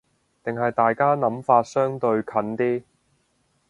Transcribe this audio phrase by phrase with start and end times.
[0.43, 2.81] 定係大家諗法相對近啲